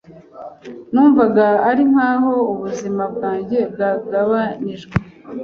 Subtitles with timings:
[0.91, 4.95] Numvaga ari nk'aho ubuzima bwanjye bwagabanijwe.